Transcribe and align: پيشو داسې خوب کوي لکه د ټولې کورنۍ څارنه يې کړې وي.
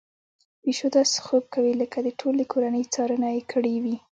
پيشو 0.63 0.87
داسې 0.97 1.17
خوب 1.25 1.43
کوي 1.55 1.73
لکه 1.81 1.97
د 2.03 2.09
ټولې 2.21 2.43
کورنۍ 2.51 2.83
څارنه 2.93 3.29
يې 3.35 3.41
کړې 3.51 3.75
وي. 3.83 3.97